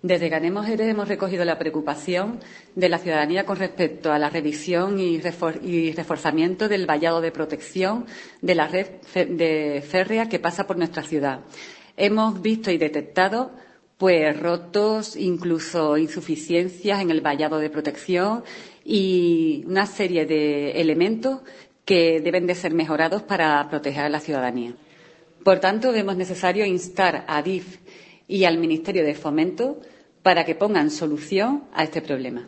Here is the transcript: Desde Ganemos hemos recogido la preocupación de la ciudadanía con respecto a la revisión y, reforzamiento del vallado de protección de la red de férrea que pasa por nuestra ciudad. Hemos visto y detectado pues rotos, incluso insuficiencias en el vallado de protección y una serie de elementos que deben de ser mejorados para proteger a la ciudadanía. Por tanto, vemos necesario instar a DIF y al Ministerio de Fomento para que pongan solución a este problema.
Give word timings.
Desde 0.00 0.28
Ganemos 0.28 0.68
hemos 0.68 1.08
recogido 1.08 1.44
la 1.44 1.58
preocupación 1.58 2.38
de 2.76 2.88
la 2.88 2.98
ciudadanía 2.98 3.44
con 3.44 3.56
respecto 3.56 4.12
a 4.12 4.18
la 4.20 4.30
revisión 4.30 5.00
y, 5.00 5.18
reforzamiento 5.20 6.68
del 6.68 6.86
vallado 6.86 7.20
de 7.20 7.32
protección 7.32 8.06
de 8.40 8.54
la 8.54 8.68
red 8.68 8.86
de 9.12 9.82
férrea 9.84 10.28
que 10.28 10.38
pasa 10.38 10.68
por 10.68 10.76
nuestra 10.76 11.02
ciudad. 11.02 11.40
Hemos 11.96 12.40
visto 12.40 12.70
y 12.70 12.78
detectado 12.78 13.50
pues 13.96 14.38
rotos, 14.38 15.16
incluso 15.16 15.98
insuficiencias 15.98 17.02
en 17.02 17.10
el 17.10 17.20
vallado 17.20 17.58
de 17.58 17.68
protección 17.68 18.44
y 18.84 19.64
una 19.66 19.86
serie 19.86 20.26
de 20.26 20.80
elementos 20.80 21.40
que 21.84 22.20
deben 22.20 22.46
de 22.46 22.54
ser 22.54 22.72
mejorados 22.72 23.22
para 23.24 23.68
proteger 23.68 24.04
a 24.04 24.08
la 24.08 24.20
ciudadanía. 24.20 24.76
Por 25.42 25.58
tanto, 25.58 25.90
vemos 25.90 26.16
necesario 26.16 26.64
instar 26.64 27.24
a 27.26 27.42
DIF 27.42 27.78
y 28.28 28.44
al 28.44 28.58
Ministerio 28.58 29.04
de 29.04 29.14
Fomento 29.14 29.80
para 30.22 30.44
que 30.44 30.54
pongan 30.54 30.90
solución 30.90 31.64
a 31.72 31.82
este 31.82 32.02
problema. 32.02 32.46